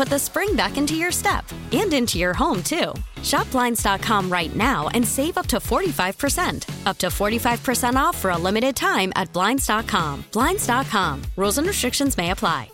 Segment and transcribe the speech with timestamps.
[0.00, 2.94] put the spring back into your step and into your home, too.
[3.22, 6.86] Shop Blinds.com right now and save up to 45%.
[6.86, 10.24] Up to 45% off for a limited time at Blinds.com.
[10.32, 11.22] Blinds.com.
[11.36, 12.70] Rules and restrictions may apply.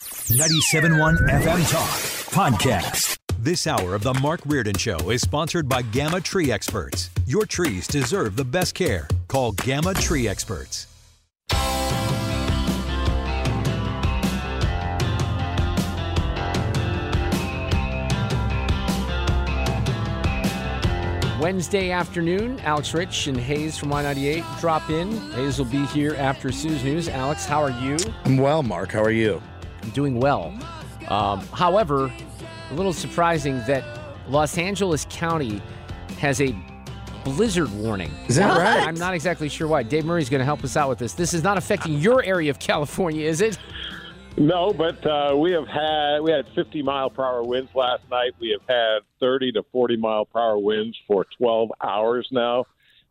[0.00, 1.90] 97.1 FM Talk
[2.30, 3.16] Podcast.
[3.40, 7.10] This hour of the Mark Reardon Show is sponsored by Gamma Tree Experts.
[7.26, 9.08] Your trees deserve the best care.
[9.26, 10.86] Call Gamma Tree Experts.
[21.46, 25.12] Wednesday afternoon, Alex Rich and Hayes from Y98 drop in.
[25.30, 27.08] Hayes will be here after Sue's News.
[27.08, 27.96] Alex, how are you?
[28.24, 28.90] I'm well, Mark.
[28.90, 29.40] How are you?
[29.84, 30.52] I'm doing well.
[31.06, 32.12] Um, however,
[32.72, 33.84] a little surprising that
[34.28, 35.62] Los Angeles County
[36.18, 36.52] has a
[37.22, 38.10] blizzard warning.
[38.26, 38.84] Is that right?
[38.84, 39.84] I'm not exactly sure why.
[39.84, 41.14] Dave Murray's going to help us out with this.
[41.14, 43.56] This is not affecting your area of California, is it?
[44.38, 48.32] No, but uh, we have had we had 50 mile per hour winds last night.
[48.38, 52.66] We have had 30 to 40 mile per hour winds for 12 hours now.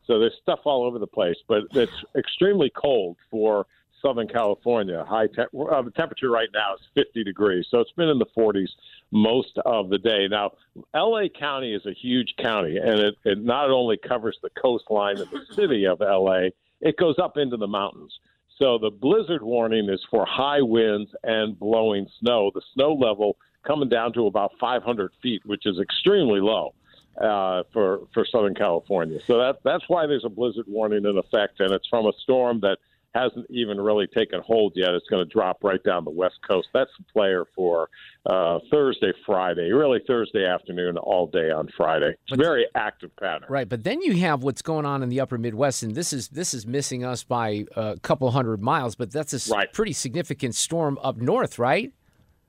[0.06, 3.66] So there's stuff all over the place, but it's extremely cold for
[4.03, 5.03] Southern California.
[5.08, 8.28] High te- uh, the temperature right now is 50 degrees, so it's been in the
[8.38, 8.69] 40s
[9.09, 10.28] most of the day.
[10.30, 10.52] Now,
[10.94, 11.28] L.A.
[11.28, 15.44] County is a huge county, and it, it not only covers the coastline of the
[15.56, 18.19] city of L.A., it goes up into the mountains.
[18.58, 22.52] So the blizzard warning is for high winds and blowing snow.
[22.54, 26.74] The snow level coming down to about 500 feet, which is extremely low
[27.20, 29.20] uh, for for Southern California.
[29.28, 32.62] So that that's why there's a blizzard warning in effect, and it's from a storm
[32.62, 32.78] that
[33.16, 34.90] hasn't even really taken hold yet.
[34.90, 36.68] It's going to drop right down the west coast.
[36.74, 37.90] That's the player for
[38.26, 42.09] uh, Thursday, Friday, really Thursday afternoon, all day on Friday.
[42.24, 43.48] It's a very active pattern.
[43.50, 46.28] Right, but then you have what's going on in the upper Midwest, and this is
[46.28, 49.72] this is missing us by a couple hundred miles, but that's a Right.
[49.72, 51.94] pretty significant storm up north, right?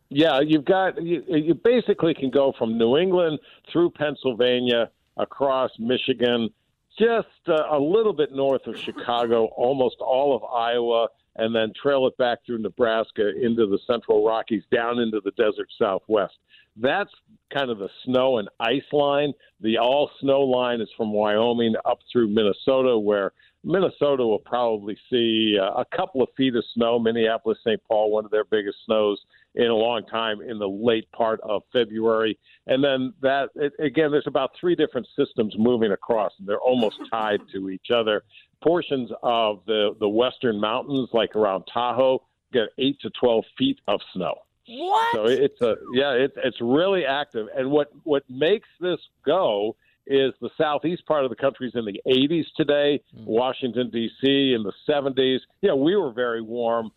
[0.08, 3.38] Yeah, you've got you, you basically can go from New England
[3.72, 6.50] through Pennsylvania across Michigan,
[6.98, 12.06] just uh, a little bit north of Chicago, almost all of Iowa, and then trail
[12.06, 16.34] it back through Nebraska into the Central Rockies, down into the desert Southwest.
[16.76, 17.10] That's
[17.52, 19.32] kind of the snow and ice line.
[19.60, 23.32] The all snow line is from Wyoming up through Minnesota, where
[23.66, 27.00] Minnesota will probably see uh, a couple of feet of snow.
[27.00, 27.82] Minneapolis, St.
[27.88, 29.20] Paul, one of their biggest snows
[29.56, 32.38] in a long time in the late part of February.
[32.68, 36.96] And then that, it, again, there's about three different systems moving across, and they're almost
[37.10, 38.22] tied to each other.
[38.62, 42.22] Portions of the, the western mountains, like around Tahoe,
[42.52, 44.36] get 8 to 12 feet of snow.
[44.68, 45.14] What?
[45.14, 47.46] So it's a yeah, it's it's really active.
[47.56, 51.84] And what what makes this go is the southeast part of the country is in
[51.84, 53.02] the 80s today.
[53.24, 54.54] Washington D.C.
[54.54, 55.38] in the 70s.
[55.62, 56.90] Yeah, we were very warm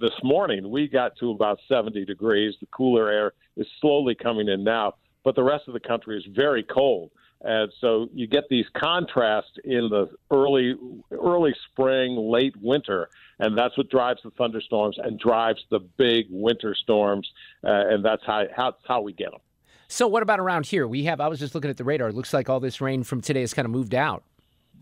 [0.00, 0.70] this morning.
[0.70, 2.54] We got to about 70 degrees.
[2.60, 4.94] The cooler air is slowly coming in now,
[5.24, 7.10] but the rest of the country is very cold.
[7.42, 10.74] And so you get these contrasts in the early
[11.10, 16.74] early spring, late winter, and that's what drives the thunderstorms and drives the big winter
[16.74, 17.30] storms,
[17.62, 19.40] uh, and that's how, how that's how we get them.
[19.88, 20.86] So what about around here?
[20.86, 22.08] We have I was just looking at the radar.
[22.08, 24.24] It looks like all this rain from today has kind of moved out.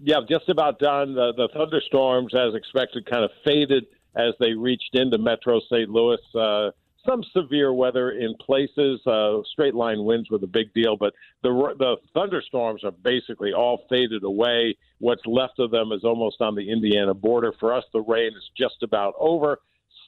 [0.02, 1.14] Yeah, just about done.
[1.14, 3.86] The, the thunderstorms, as expected, kind of faded
[4.16, 5.88] as they reached into Metro St.
[5.88, 6.18] Louis.
[6.34, 6.70] Uh,
[7.06, 9.00] some severe weather in places.
[9.06, 11.12] Uh, straight line winds were the big deal, but
[11.42, 14.76] the the thunderstorms are basically all faded away.
[14.98, 17.52] What's left of them is almost on the Indiana border.
[17.60, 19.58] For us, the rain is just about over.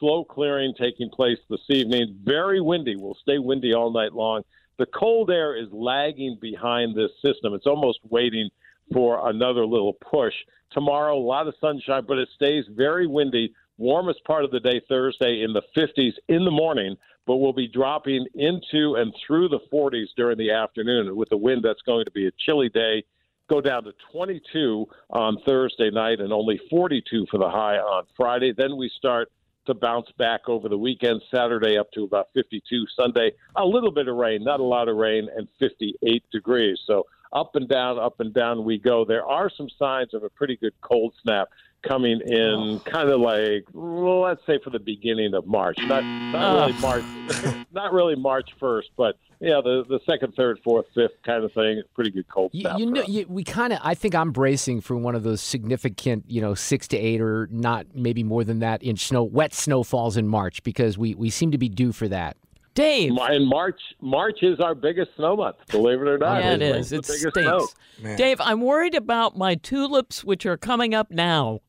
[0.01, 2.19] slow clearing taking place this evening.
[2.25, 2.97] Very windy.
[2.97, 4.43] Will stay windy all night long.
[4.79, 7.55] The cold air is lagging behind this system.
[7.55, 8.51] It's almost waiting
[8.93, 10.35] for another little push.
[10.71, 13.55] Tomorrow, a lot of sunshine, but it stays very windy.
[13.79, 16.97] Warmest part of the day Thursday in the 50s in the morning,
[17.27, 21.63] but we'll be dropping into and through the 40s during the afternoon with the wind
[21.63, 23.05] that's going to be a chilly day.
[23.49, 28.53] Go down to 22 on Thursday night and only 42 for the high on Friday.
[28.57, 29.31] Then we start
[29.67, 31.23] to bounce back over the weekend.
[31.31, 32.87] Saturday up to about 52.
[32.99, 36.79] Sunday, a little bit of rain, not a lot of rain, and 58 degrees.
[36.87, 39.05] So up and down, up and down we go.
[39.05, 41.49] There are some signs of a pretty good cold snap
[41.87, 42.83] coming in oh.
[42.85, 45.77] kind of like let's say for the beginning of March.
[45.83, 46.81] Not not really mm.
[46.81, 47.65] March ah.
[47.73, 51.83] not really March first, but yeah, the the second, third, fourth, fifth kind of thing.
[51.95, 52.79] Pretty good cold You, snap.
[52.79, 53.81] you know, you, we kind of.
[53.83, 57.47] I think I'm bracing for one of those significant, you know, six to eight or
[57.51, 61.51] not, maybe more than that inch snow, wet snowfalls in March because we we seem
[61.51, 62.37] to be due for that.
[62.77, 63.13] Dave.
[63.19, 66.45] And March March is our biggest snow month, believe it or not.
[66.45, 66.91] Yeah, it It's is.
[66.91, 67.75] the It biggest stinks.
[68.01, 68.17] snow.
[68.17, 71.61] Dave, I'm worried about my tulips, which are coming up now.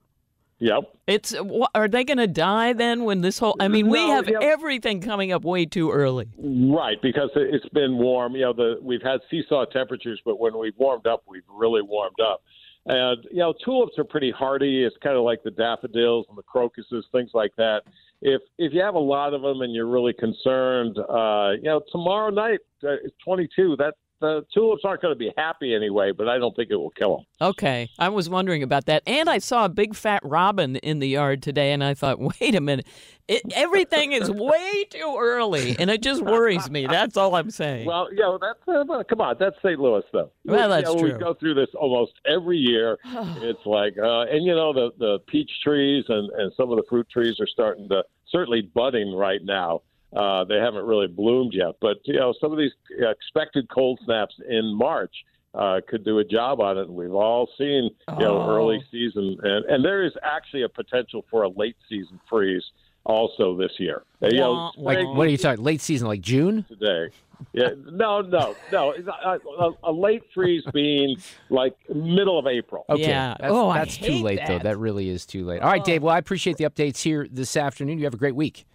[0.60, 0.84] Yep.
[1.08, 1.36] It's
[1.76, 3.56] are they going to die then when this whole?
[3.60, 4.40] I mean, we have yeah.
[4.42, 6.28] everything coming up way too early.
[6.38, 8.36] Right, because it- it's been warm.
[8.36, 12.20] You know, the we've had seesaw temperatures, but when we've warmed up, we've really warmed
[12.20, 12.42] up.
[12.88, 14.84] And you know, tulips are pretty hardy.
[14.84, 17.84] It's kind of like the daffodils and the crocuses, things like that.
[18.22, 21.82] If if you have a lot of them and you're really concerned, uh, you know,
[21.92, 23.76] tomorrow night uh, it's 22.
[23.78, 26.90] That the tulips aren't going to be happy anyway, but I don't think it will
[26.92, 27.26] kill them.
[27.50, 31.08] Okay, I was wondering about that, and I saw a big fat robin in the
[31.08, 32.88] yard today, and I thought, wait a minute,
[33.28, 36.88] it, everything is way too early, and it just worries me.
[36.88, 37.86] That's all I'm saying.
[37.86, 39.80] Well, you know, that's uh, well, come on, that's St.
[39.80, 40.32] Louis though.
[40.46, 41.14] Well, We- that's you know, true.
[41.14, 42.98] We go through this almost every year.
[43.06, 46.84] it's like, uh, and you know, the the peach trees and and some of the
[46.90, 49.82] fruit trees are starting to certainly budding right now.
[50.16, 54.36] Uh, they haven't really bloomed yet, but you know, some of these expected cold snaps
[54.50, 55.14] in March
[55.54, 56.84] uh, could do a job on it.
[56.88, 58.50] And we've all seen, you know, Oh.
[58.50, 62.64] early season, and and there is actually a potential for a late season freeze
[63.06, 64.04] also this year.
[64.22, 65.64] Uh, You know, Like, what are you talking?
[65.64, 66.64] Late season, like June?
[66.70, 67.10] today.
[67.54, 68.94] Yeah, no, no, no.
[68.94, 71.18] A, a, a late freeze being
[71.50, 72.84] like middle of April.
[72.90, 73.36] Okay, Yeah.
[73.40, 74.54] that's, Oh, I that's too hate late though.
[74.54, 74.64] that.
[74.64, 75.62] That really is too late.
[75.62, 76.02] All right, Dave.
[76.02, 78.00] Well, I appreciate the updates here this afternoon.
[78.00, 78.66] You have a great week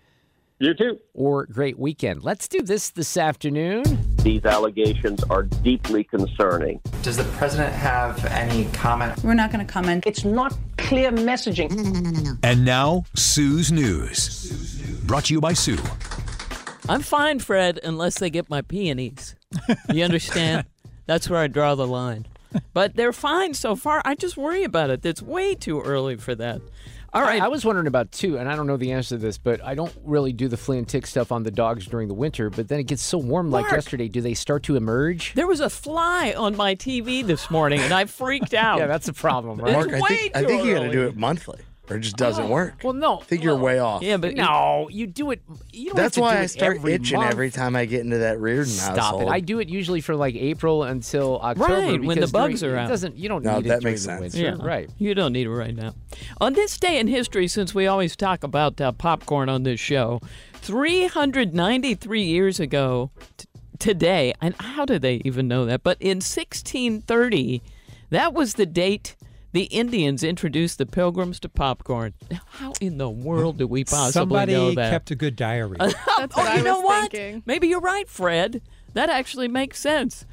[0.62, 1.00] You too.
[1.12, 2.22] or great weekend.
[2.22, 3.82] Let's do this this afternoon.
[4.18, 6.80] These allegations are deeply concerning.
[7.02, 9.24] Does the president have any comment?
[9.24, 10.06] We're not going to comment.
[10.06, 12.38] It's not clear messaging.
[12.44, 15.02] And now, Sue's News.
[15.04, 15.78] Brought to you by Sue.
[16.88, 19.34] I'm fine, Fred, unless they get my peonies.
[19.92, 20.66] You understand?
[21.06, 22.26] That's where I draw the line.
[22.72, 24.00] But they're fine so far.
[24.04, 25.04] I just worry about it.
[25.04, 26.60] It's way too early for that.
[27.14, 27.40] All I.
[27.42, 29.74] I was wondering about too, and I don't know the answer to this, but I
[29.74, 32.48] don't really do the flea and tick stuff on the dogs during the winter.
[32.48, 34.08] But then it gets so warm, like yesterday.
[34.08, 35.34] Do they start to emerge?
[35.34, 38.78] there was a fly on my TV this morning, and I freaked out.
[38.78, 39.74] Yeah, that's a problem, right?
[39.76, 41.60] It's Mark, I way think, I too think you got to do it monthly,
[41.92, 42.80] or it just doesn't work.
[42.82, 43.20] well, no.
[43.20, 44.02] I think you're way off.
[44.02, 45.42] Yeah, but No, you do it.
[45.72, 47.30] You don't That's have to why do I it start every itching month.
[47.32, 49.22] every time I get into that Reardon Stop household.
[49.24, 49.28] it!
[49.28, 51.72] I do it usually from like April until October.
[51.74, 52.88] Right, when the because bugs during- are it out.
[52.88, 54.34] Doesn't you don't No, need that it during makes the sense.
[54.34, 54.90] winter, Yeah, right?
[54.98, 55.94] You don't need it right now.
[56.40, 60.20] On this day in history, since we always talk about uh, popcorn on this show,
[60.54, 63.46] 393 years ago t-
[63.78, 65.82] today, and how do they even know that?
[65.82, 67.62] But in 1630,
[68.10, 69.16] that was the date
[69.52, 72.14] the Indians introduced the pilgrims to popcorn.
[72.52, 74.90] How in the world do we possibly Somebody know that?
[74.90, 75.76] kept a good diary.
[75.80, 75.92] oh,
[76.32, 77.10] what I you know was what?
[77.12, 77.42] thinking.
[77.46, 78.62] Maybe you're right, Fred.
[78.94, 80.26] That actually makes sense.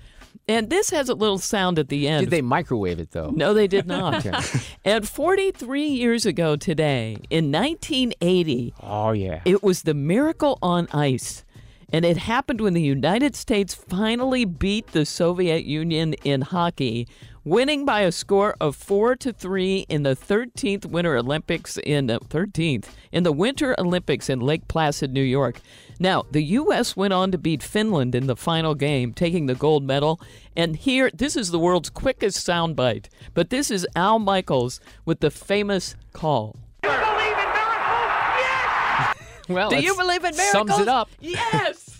[0.47, 2.25] And this has a little sound at the end.
[2.25, 3.29] Did they microwave it though?
[3.29, 4.25] No, they did not.
[4.25, 4.59] Okay.
[4.83, 9.41] And 43 years ago today, in 1980, Oh yeah.
[9.45, 11.43] it was the Miracle on Ice.
[11.91, 17.07] And it happened when the United States finally beat the Soviet Union in hockey,
[17.43, 22.19] winning by a score of 4 to 3 in the 13th Winter Olympics in uh,
[22.19, 25.61] the 13th in the Winter Olympics in Lake Placid, New York.
[25.99, 29.83] Now, the US went on to beat Finland in the final game, taking the gold
[29.83, 30.19] medal.
[30.55, 35.31] And here, this is the world's quickest soundbite, but this is Al Michaels with the
[35.31, 36.55] famous call.
[39.49, 40.69] Well, Do you believe in miracles?
[40.69, 41.09] Sums it up.
[41.19, 41.98] Yes.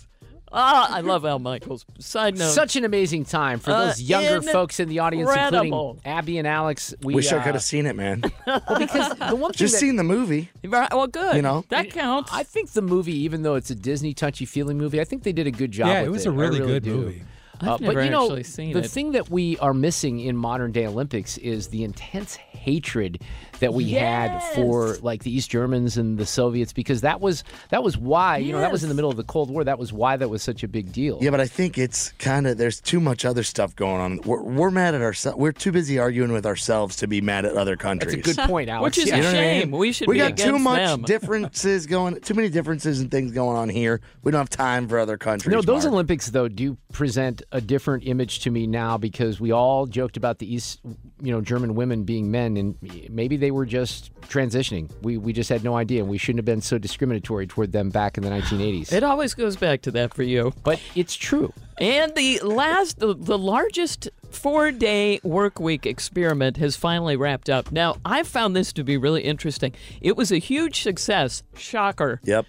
[0.52, 1.86] Ah, I love Al Michaels.
[2.00, 2.50] Side note.
[2.52, 5.90] Such an amazing time for Uh, those younger folks in the audience, incredible.
[5.98, 6.92] including Abby and Alex.
[7.02, 8.22] We Wish I uh, could have seen it, man.
[8.46, 10.50] Well, because the one thing Just that- seen the movie.
[10.64, 11.36] Right, well, good.
[11.36, 11.64] You know?
[11.68, 12.30] that counts.
[12.32, 15.32] I think the movie, even though it's a Disney touchy feely movie, I think they
[15.32, 15.88] did a good job.
[15.88, 16.96] Yeah, with it was it a really I good do.
[16.96, 17.22] movie.
[17.62, 18.90] I've but never you know, actually seen the it.
[18.90, 23.20] thing that we are missing in modern day Olympics is the intense hatred
[23.60, 27.82] that we had for like the East Germans and the Soviets because that was that
[27.82, 29.64] was why you know that was in the middle of the Cold War.
[29.64, 31.18] That was why that was such a big deal.
[31.20, 34.20] Yeah, but I think it's kind of there's too much other stuff going on.
[34.24, 35.38] We're, we're mad at ourselves.
[35.38, 38.14] We're too busy arguing with ourselves to be mad at other countries.
[38.16, 38.96] That's a good point, Alex.
[38.96, 39.14] Which is Yeah.
[39.14, 39.70] a You know I shame.
[39.70, 39.78] mean?
[39.78, 41.02] We should we be got too much them.
[41.06, 44.00] differences going, too many differences and things going on here.
[44.22, 45.54] We don't have time for other countries.
[45.54, 45.92] No, those Mark.
[45.94, 50.38] Olympics though do present a different image to me now because we all joked about
[50.38, 50.80] the East,
[51.22, 52.76] you know, German women being men, and
[53.10, 54.90] maybe they were just transitioning.
[55.02, 57.90] We we just had no idea, and we shouldn't have been so discriminatory toward them
[57.90, 58.92] back in the 1980s.
[59.00, 60.52] It always goes back to that for you.
[60.62, 61.52] But it's true.
[61.80, 67.72] And the last, the, the largest four day work week experiment has finally wrapped up.
[67.72, 69.74] Now, I found this to be really interesting.
[70.02, 71.42] It was a huge success.
[71.56, 72.20] Shocker.
[72.24, 72.46] Yep.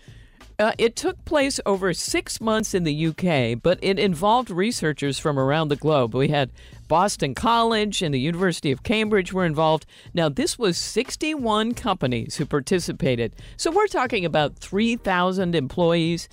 [0.62, 5.40] Uh, it took place over six months in the UK, but it involved researchers from
[5.40, 6.14] around the globe.
[6.14, 6.52] We had
[6.92, 9.86] Boston College and the University of Cambridge were involved.
[10.14, 13.34] Now, this was 61 companies who participated.
[13.56, 16.28] So we're talking about 3,000 employees.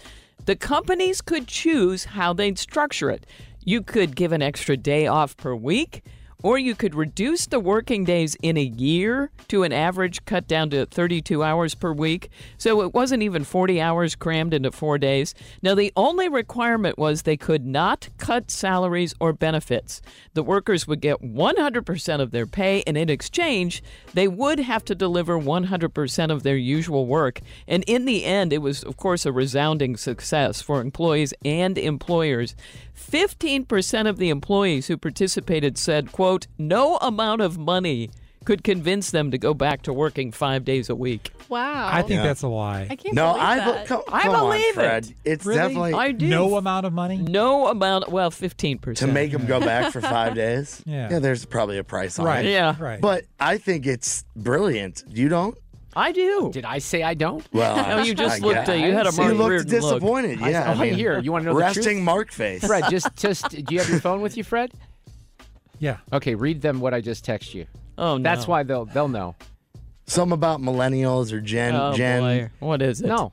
[0.46, 3.24] The companies could choose how they'd structure it.
[3.64, 6.02] You could give an extra day off per week,
[6.42, 10.70] or you could reduce the working days in a year to an average cut down
[10.70, 12.30] to 32 hours per week.
[12.58, 15.34] So it wasn't even 40 hours crammed into four days.
[15.62, 20.00] Now, the only requirement was they could not cut salaries or benefits.
[20.34, 23.82] The workers would get 100% of their pay, and in exchange,
[24.14, 27.40] they would have to deliver 100% of their usual work.
[27.66, 32.54] And in the end, it was, of course, a resounding success for employees and employers.
[32.98, 38.10] 15% of the employees who participated said, quote, no amount of money
[38.44, 41.32] could convince them to go back to working five days a week.
[41.50, 41.88] Wow.
[41.92, 42.86] I think that's a lie.
[42.88, 43.86] I can't No, believe I that.
[43.86, 45.06] come, I come on, believe Fred.
[45.06, 45.14] it.
[45.24, 45.58] It's Really?
[45.58, 46.28] definitely I do.
[46.28, 47.18] No amount of money.
[47.18, 48.96] No amount, well, 15%.
[48.96, 50.82] to make them go back for five days.
[50.86, 51.10] Yeah.
[51.10, 51.18] yeah.
[51.18, 52.46] There's probably a price on Right.
[52.46, 52.50] it.
[52.52, 52.74] Yeah.
[52.78, 53.00] Right.
[53.00, 55.04] But I think it's brilliant.
[55.08, 55.58] You don't?
[55.96, 56.50] I do.
[56.52, 57.44] Did I say I don't?
[57.52, 58.68] Well, No, you just I looked, guess.
[58.68, 59.92] uh, you had a Mark you Mark looked Reardon look.
[59.94, 60.42] disappointed.
[60.42, 62.02] I- Yeah, oh, I mean, here, you wanna know the resting truth?
[62.04, 62.64] Mark face.
[62.66, 64.70] Fred, just just do you have your phone with you, Fred?
[65.78, 65.98] Yeah.
[66.12, 67.66] Okay, read them what I just text you.
[67.96, 68.22] Oh, no.
[68.22, 69.34] That's why they'll they'll know.
[70.06, 72.20] Some about millennials or Gen Oh, Gen.
[72.20, 72.50] boy.
[72.66, 73.06] What is it?
[73.06, 73.32] No.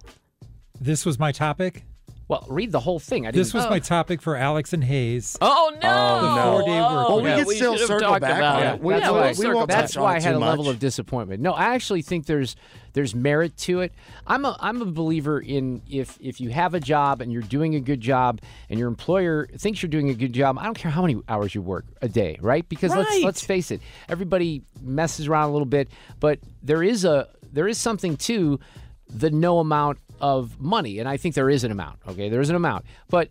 [0.79, 1.83] This was my topic.
[2.27, 3.27] Well, read the whole thing.
[3.27, 3.43] I didn't.
[3.43, 3.79] This was my oh.
[3.79, 5.37] topic for Alex and Hayes.
[5.41, 5.87] Oh, no.
[5.87, 6.51] Oh, no.
[6.51, 7.23] Four-day work Oh, week.
[7.23, 8.75] we yeah, could still should have circle talked back about on it.
[8.75, 8.81] it.
[8.81, 9.77] We- that's yeah, we'll- why, we'll we circle won't back.
[9.81, 11.41] that's why I had too a level of disappointment.
[11.41, 12.55] No, I actually think there's
[12.93, 13.93] there's merit to it.
[14.25, 17.75] I'm a I'm a believer in if if you have a job and you're doing
[17.75, 20.91] a good job and your employer thinks you're doing a good job, I don't care
[20.91, 22.67] how many hours you work a day, right?
[22.67, 25.89] Because let's let's face it, everybody messes around a little bit,
[26.19, 28.59] but there is a there is something to
[29.07, 32.29] the no amount of money and i think there is an amount okay?
[32.29, 32.85] There is an amount.
[33.09, 33.29] But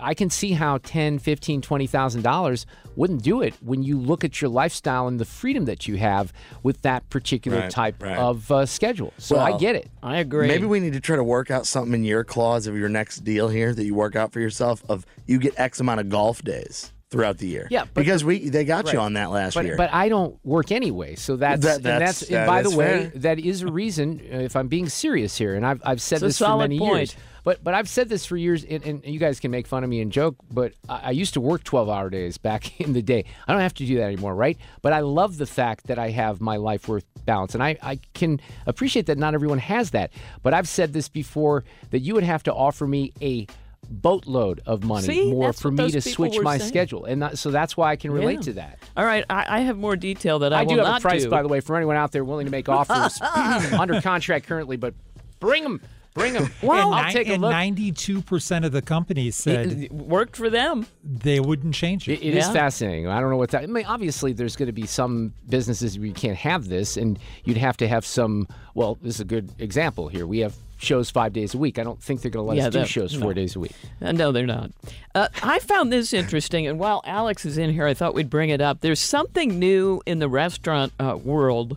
[0.00, 2.66] i can see how 10 15 20000 dollars
[2.96, 6.32] wouldn't do it when you look at your lifestyle and the freedom that you have
[6.62, 8.16] with that particular Right, type right.
[8.18, 9.12] of uh, schedule.
[9.18, 9.90] So i get it.
[10.02, 10.48] I agree.
[10.48, 13.18] Maybe we need to try to work out something in your clause of your next
[13.24, 16.42] deal here that you work out for yourself of you get X amount of golf
[16.42, 17.66] days throughout the year.
[17.70, 19.76] Yeah, but- because we they got you on that last but, year.
[19.76, 22.76] but I don't work anyway, so that's That- and that's- that's and by is the
[22.76, 23.12] way, fair.
[23.20, 24.20] that is a reason.
[24.32, 26.78] uh, If I'm being serious here, and I've I've said It's a this for many
[26.78, 26.96] point.
[26.96, 29.84] years, but but I've said this for years, and, and you guys can make fun
[29.84, 32.92] of me and joke, but I, I used to work 12 hour days back in
[32.92, 33.24] the day.
[33.46, 34.56] I don't have to do that anymore, right?
[34.82, 37.98] But I love the fact that I have my life worth balance, and I I
[38.14, 40.10] can appreciate that not everyone has that.
[40.42, 43.46] But I've said this before that you would have to offer me a
[43.90, 45.30] boatload of money See?
[45.30, 46.68] more for me to switch my saying.
[46.68, 48.40] schedule and that, so that's why i can relate Yeah.
[48.42, 50.86] to that All right, I, I have more detail that I, I, will do have
[50.86, 51.30] not a price, do.
[51.30, 53.20] by the way, for anyone out there willing to make offers
[53.72, 54.76] under contract currently.
[54.76, 54.94] But
[55.40, 55.80] bring them,
[56.14, 56.50] bring them.
[56.62, 57.52] and I'll take a and look.
[57.52, 60.86] 92% of the companies said It- it worked for them.
[61.02, 62.14] they wouldn't change it.
[62.20, 62.52] It- it is Yeah.
[62.52, 63.08] fascinating.
[63.08, 63.62] I don't know what that.
[63.64, 67.18] I mean, obviously, there's going to be some businesses where you can't have this, and
[67.44, 68.46] you'd have to have some.
[68.74, 70.26] Well, this is a good example here.
[70.26, 71.78] We have shows five days a week.
[71.78, 73.20] I don't think they're going to let Yeah, us do shows no.
[73.20, 73.72] four days a week.
[74.00, 74.70] Uh, no, they're not.
[75.14, 78.50] Uh, I found this interesting, and while Alex is in here, I thought we'd bring
[78.50, 78.80] it up.
[78.80, 81.76] There's something new in the restaurant uh, world.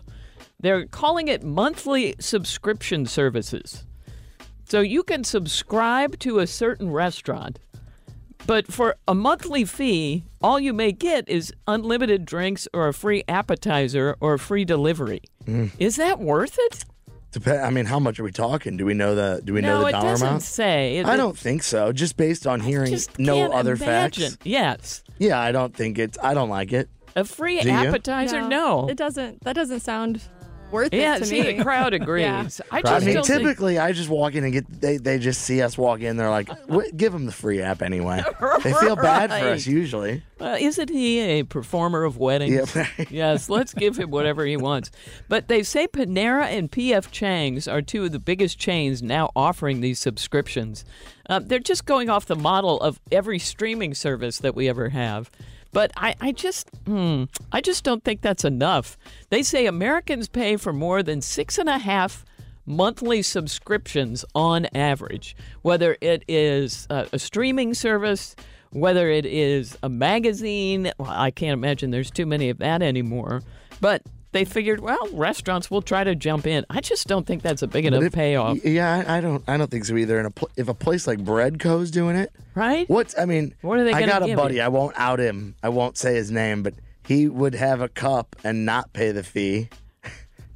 [0.60, 3.84] They're calling it monthly subscription services.
[4.64, 7.58] So you can subscribe to a certain restaurant,
[8.46, 13.24] but for a monthly fee, all you may get is unlimited drinks or a free
[13.28, 15.22] appetizer or a free delivery.
[15.46, 15.70] Mm.
[15.78, 16.84] Is that worth it?
[17.32, 18.76] Dep- I mean, how much are we talking?
[18.76, 20.42] Do we know the Do we know no, the it dollar doesn't amount?
[20.42, 20.96] say.
[20.98, 21.92] It- I don't think so.
[21.92, 24.30] Just based on hearing just no can't other imagine.
[24.32, 24.38] facts.
[24.44, 25.02] Yes.
[25.18, 26.16] Yeah, I don't think it's.
[26.22, 26.88] I don't like it.
[27.16, 27.74] A free Do you?
[27.74, 28.42] appetizer?
[28.48, 28.88] No.
[28.88, 29.42] It doesn't.
[29.44, 30.22] That doesn't sound
[30.70, 31.56] worth Yeah, it to see, me.
[31.56, 32.22] the crowd agrees.
[32.24, 32.48] Yeah.
[32.70, 35.42] I I mean, don't think- typically, I just walk in and get they, they just
[35.42, 36.16] see us walk in.
[36.16, 36.48] They're like,
[36.96, 38.22] give them the free app anyway.
[38.62, 40.22] They feel bad for us usually.
[40.40, 42.76] Uh, isn't he a performer of weddings?
[43.10, 44.90] yes, let's give him whatever he wants.
[45.28, 49.80] But they say Panera and PF Chang's are two of the biggest chains now offering
[49.80, 50.84] these subscriptions.
[51.28, 55.30] Uh, they're just going off the model of every streaming service that we ever have.
[55.78, 58.98] But I, I just, hmm, I just don't think that's enough.
[59.30, 62.24] They say Americans pay for more than six and a half
[62.66, 68.34] monthly subscriptions on average, whether it is a streaming service,
[68.70, 70.90] whether it is a magazine.
[70.98, 73.44] Well, I can't imagine there's too many of that anymore.
[73.80, 76.64] But they figured, well, restaurants will try to jump in.
[76.68, 78.64] I just don't think that's a big enough if- payoff.
[78.64, 79.42] Yeah, I, I don't.
[79.48, 80.18] I don't think so either.
[80.20, 82.88] In a pl- if a place like Breadco's doing it, right?
[82.88, 83.54] What's I mean?
[83.62, 84.56] What are they I got a buddy.
[84.56, 84.62] you?
[84.62, 85.54] I won't out him.
[85.62, 86.74] I won't say his name, but
[87.06, 89.68] he would have a cup and not pay the fee.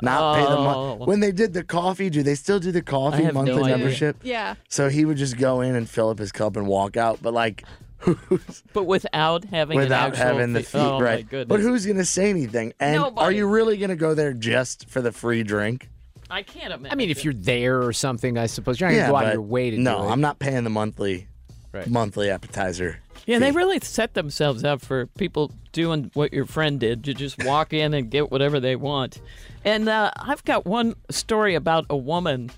[0.03, 0.97] Not pay the Oh.
[0.97, 1.05] money.
[1.09, 4.17] When they did the coffee, do they still do the coffee have no monthly membership?
[4.25, 4.57] Yeah.
[4.69, 7.21] So he would just go in and fill up his cup and walk out.
[7.23, 7.63] But like,
[8.73, 11.29] But without having without actual having the fee- fee, oh, right?
[11.29, 11.49] goodness.
[11.49, 12.73] But who's gonna say anything?
[12.81, 15.89] And are you really gonna go there just for the free drink?
[16.31, 16.93] I can't imagine.
[16.93, 19.27] I mean, if you're there or something, I suppose you're not going to go out
[19.27, 20.11] of your way to no, do it.
[20.13, 21.29] I'm not paying the monthly
[21.73, 21.87] Right.
[21.89, 23.01] monthly appetizer.
[23.27, 27.43] Yeah, they really set themselves up for people doing what your friend did to just
[27.45, 29.21] walk in and get whatever they want.
[29.65, 32.51] And uh, I've got one story about a woman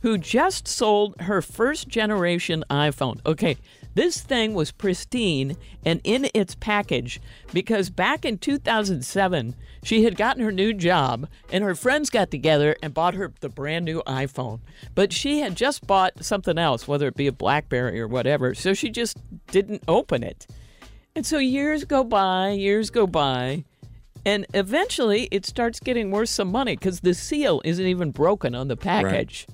[0.00, 3.20] who just sold her first generation iPhone.
[3.26, 3.58] Okay,
[3.94, 7.20] this thing was pristine and in its package
[7.52, 12.76] because back in 2007, she had gotten her new job and her friends got together
[12.82, 14.60] and bought her the brand new iPhone.
[14.94, 18.74] But she had just bought something else, whether it be a Blackberry or whatever, so
[18.74, 19.18] she just
[19.48, 20.46] didn't open it.
[21.14, 23.64] And so years go by, years go by,
[24.24, 28.68] and eventually it starts getting worth some money because the seal isn't even broken on
[28.68, 29.46] the package.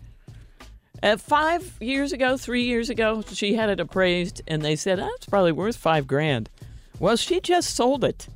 [1.03, 5.09] Uh, five years ago, three years ago, she had it appraised, and they said oh,
[5.17, 6.51] it's probably worth five grand.
[6.99, 8.27] Well, she just sold it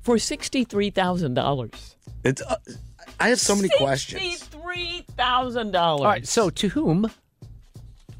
[0.00, 1.96] for sixty-three thousand dollars.
[2.24, 2.40] It's.
[2.42, 2.56] Uh,
[3.20, 4.22] I have so many questions.
[4.22, 6.00] Sixty-three thousand dollars.
[6.00, 7.10] All right, so to whom?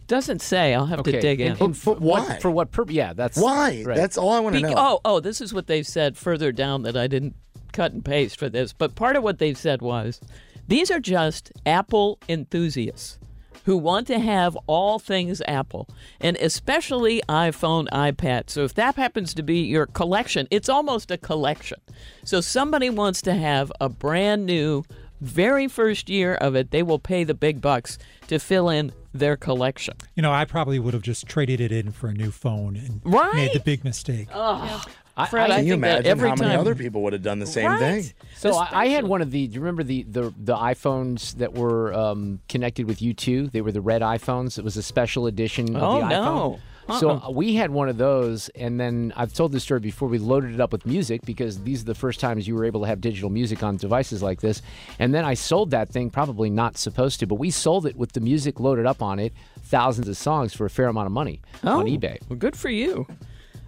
[0.07, 0.75] Doesn't say.
[0.75, 1.53] I'll have to dig in.
[1.53, 2.95] and- and for what- for what purpose?
[2.95, 3.83] Yeah, that's Why?
[3.87, 3.97] right.
[3.97, 4.77] That's all I want to Bec- know.
[4.77, 7.35] Oh, oh, this is what they've said further down that I didn't
[7.73, 8.75] cut and paste for this.
[8.75, 10.21] But part of what they've said was
[10.69, 13.19] these are just Apple enthusiasts
[13.65, 15.89] who want to have all things Apple,
[16.21, 18.51] and especially iPhone, iPad.
[18.51, 21.79] So if that happens to be your collection, it's almost a collection.
[22.25, 24.85] So somebody wants to have a brand new,
[25.23, 27.97] very first year of it, they will pay the big bucks
[28.27, 29.95] to fill in their collection.
[30.15, 33.01] You know, I probably would have just traded it in for a new phone and
[33.05, 33.35] Right?
[33.35, 34.29] made the big mistake.
[34.35, 34.85] Oh,
[35.17, 37.13] I- Fred, I, Can you think that imagine every how many time other people would
[37.13, 37.79] have done the same Right.
[38.05, 38.13] thing?
[38.37, 39.47] So I, I had one of the.
[39.47, 43.53] Do you remember the the, the iPhones that were um, connected with U2?
[43.53, 44.59] They were the red iPhones.
[44.59, 46.59] It was a special edition of Oh, the no.
[46.99, 47.29] So Uh-uh.
[47.29, 50.07] uh, we had one of those, and then I've told this story before.
[50.09, 52.83] We loaded it up with music because these are the first times you were able
[52.83, 54.61] to have digital music on devices like this.
[54.99, 58.13] And then I sold that thing, probably not supposed to, but we sold it with
[58.13, 61.41] the music loaded up on it, thousands of songs for a fair amount of money
[61.63, 62.19] on Oh, eBay.
[62.29, 63.07] Well, good for you.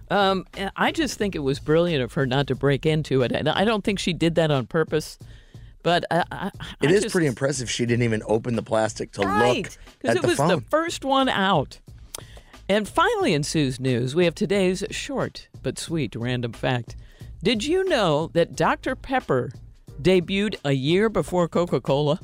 [0.09, 3.49] Um, I just think it was brilliant of her not to break into it, and
[3.49, 5.17] I don't think she did that on purpose.
[5.83, 6.47] But I, I,
[6.81, 7.69] It I is just- pretty impressive.
[7.69, 10.47] She didn't even open the plastic to right look because it the was phone.
[10.49, 11.79] the first one out.
[12.69, 16.95] And finally, in Sue's news, we have today's short but sweet random fact.
[17.43, 18.95] Did you know that Dr.
[18.95, 19.51] Pepper
[20.01, 22.19] debuted a year before Coca Cola?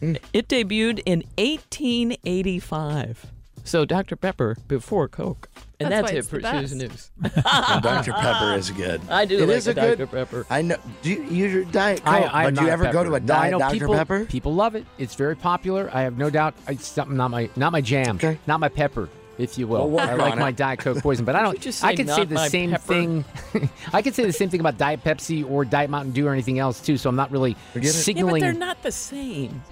[0.00, 0.14] Hmm.
[0.32, 3.26] It debuted in 1885.
[3.70, 4.16] So Dr.
[4.16, 5.48] Pepper before Coke.
[5.78, 7.12] And That's that's, why it it's for the Sue's best.
[7.22, 7.34] news.
[7.82, 8.12] Dr.
[8.12, 9.00] Pepper is good.
[9.08, 10.06] I do It like is a a good- Dr.
[10.08, 10.46] Pepper.
[10.50, 10.76] I know.
[11.02, 12.08] Do you use your Diet Coke?
[12.12, 13.72] I, I'm but do you not ever go to a No, I Diet know Dr.
[13.74, 14.24] people, Pepper?
[14.24, 14.84] People love it.
[14.98, 15.88] It's very popular.
[15.94, 16.54] I have no doubt.
[16.66, 18.16] It's something not my not my jam.
[18.16, 18.38] Okay.
[18.48, 19.88] Not my pepper, if you will.
[19.88, 20.56] We'll I like my it.
[20.56, 21.60] Diet Coke poison, but I don't.
[21.60, 22.82] just I say could say the same pepper?
[22.82, 23.24] thing.
[23.92, 26.58] I could say the same thing about Diet Pepsi or Diet Mountain Dew or anything
[26.58, 26.96] else too.
[26.96, 28.16] So I'm not really Forget it.
[28.16, 29.62] Yeah, but they're not the same.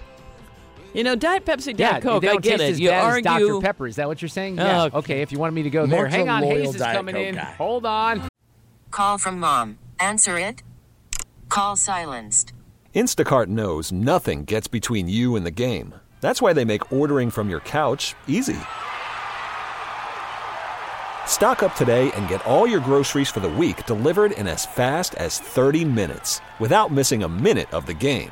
[0.93, 2.71] You know, Diet Pepsi, Diet yeah, Coke, they I don't get taste it.
[2.71, 3.29] as you bad argue.
[3.29, 3.87] as Dr Pepper.
[3.87, 4.59] Is that what you're saying?
[4.59, 4.83] Oh, yeah.
[4.85, 4.97] okay.
[4.97, 5.21] Okay.
[5.21, 6.43] If you wanted me to go there, hang on.
[6.43, 7.35] Hayes is Diet coming Coke in.
[7.35, 7.41] guy.
[7.57, 8.27] Hold on.
[8.91, 9.77] Call from mom.
[9.99, 10.63] Answer it.
[11.47, 12.53] Call silenced.
[12.95, 15.93] Instacart knows nothing gets between you and the game.
[16.21, 18.57] That's why they make ordering from your couch easy.
[21.27, 25.13] Stock up today and get all your groceries for the week delivered in as fast
[25.15, 28.31] as 30 minutes without missing a minute of the game.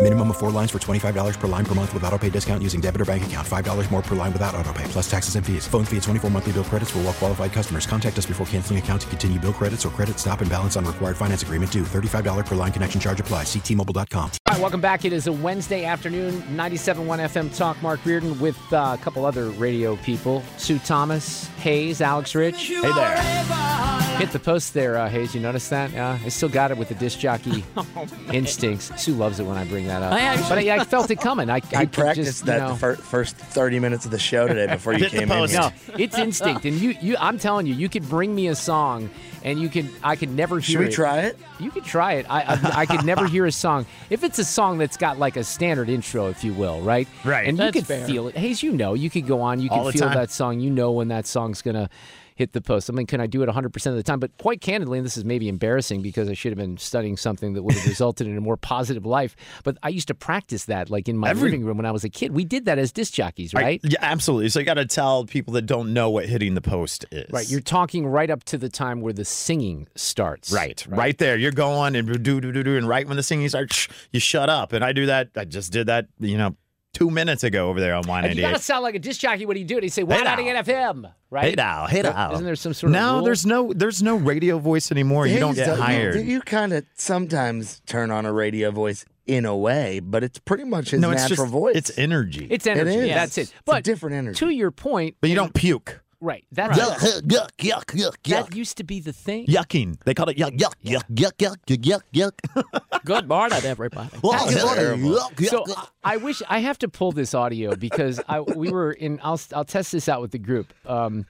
[0.00, 2.80] Minimum of four lines for $25 per line per month with auto pay discount using
[2.80, 3.46] debit or bank account.
[3.46, 5.66] $5 more per line without auto pay, plus taxes and fees.
[5.66, 7.84] Phone fee at 24 monthly bill credits for all well qualified customers.
[7.84, 10.84] Contact us before canceling account to continue bill credits or credit stop and balance on
[10.84, 11.82] required finance agreement due.
[11.82, 13.42] $35 per line connection charge apply.
[13.42, 14.30] Ctmobile.com.
[14.46, 15.04] All right, welcome back.
[15.04, 17.82] It is a Wednesday afternoon, 97.1 FM Talk.
[17.82, 20.44] Mark Reardon with uh, a couple other radio people.
[20.58, 22.68] Sue Thomas, Hayes, Alex Rich.
[22.68, 23.88] Hey there.
[24.18, 25.34] Hit the post there, uh, Hayes.
[25.34, 25.94] You notice that?
[25.94, 27.64] Uh, I still got it with the disc jockey
[28.32, 28.90] instincts.
[29.00, 30.12] Sue loves it when I bring that up.
[30.12, 31.50] I actually- but I, I felt it coming.
[31.50, 34.46] I, I practiced just, you that know- the fir- first 30 minutes of the show
[34.46, 35.58] today before you came in here.
[35.60, 37.16] No, it's instinct, and you, you.
[37.18, 39.10] I'm telling you, you could bring me a song,
[39.42, 40.78] and you could, I could never hear.
[40.78, 41.38] Should we try it?
[41.60, 42.26] You could try it.
[42.30, 45.36] I, I, I could never hear a song if it's a song that's got like
[45.36, 47.08] a standard intro, if you will, right?
[47.24, 47.48] Right.
[47.48, 48.06] And That's you could fair.
[48.06, 48.36] feel it.
[48.36, 50.16] Hayes, you know, you could go on, you All could feel time.
[50.16, 50.60] that song.
[50.60, 51.90] You know when that song's gonna
[52.38, 52.88] hit the post.
[52.88, 54.20] I mean, can I do it 100% of the time?
[54.20, 57.54] But quite candidly, and this is maybe embarrassing because I should have been studying something
[57.54, 59.34] that would have resulted in a more positive life.
[59.64, 62.04] But I used to practice that, like in my Every- living room when I was
[62.04, 62.30] a kid.
[62.32, 63.80] We did that as disc jockeys, I- right?
[63.82, 64.48] yeah, absolutely.
[64.50, 67.28] So you got to tell people that don't know what hitting the post is.
[67.30, 70.52] Right, you're talking right up to the time where the singing starts.
[70.52, 71.36] Right, right, there.
[71.36, 74.48] You're going and do do do do, and right when the singing starts, you shut
[74.48, 74.72] up.
[74.72, 75.30] And I do that.
[75.36, 76.06] I just did that.
[76.20, 76.56] You know,
[76.98, 78.60] two minutes ago over there on And you gotta Y98.
[78.60, 79.82] sound like a disc jockey What when you do it.
[79.82, 80.38] He say, Hey "One out.
[80.38, 81.44] FM," right?
[81.50, 82.32] Hey now, hey now.
[82.32, 83.22] Isn't there some sort of no?
[83.22, 85.26] There's no there's no radio voice anymore.
[85.26, 86.16] You don't get do- hired.
[86.16, 90.38] You, you kind of sometimes turn on a radio voice in a way, but it's
[90.38, 91.76] pretty much his no, it's natural just voice.
[91.76, 92.46] it's energy.
[92.50, 92.90] It's energy.
[92.90, 93.08] It is.
[93.14, 93.40] That's it.
[93.42, 94.38] It's a But different energy.
[94.38, 96.00] to your point, but you don't puke.
[96.20, 96.44] Right?
[96.52, 99.46] That's Yuck, yuck, yuck, yuck, that used to be the thing.
[99.46, 99.96] Yucking.
[100.04, 103.02] They call it yuck, yuck, yuck, yuck, yuck, yuck, yuck, yuck.
[103.04, 104.10] Good morning, everybody.
[104.24, 105.10] Oh, terrible.
[105.10, 105.88] yuck, yuck, So yuck.
[106.04, 109.20] I wish I have to pull this audio because I we were in.
[109.22, 110.72] I'll I'll test this out with the group.
[110.86, 111.26] Um,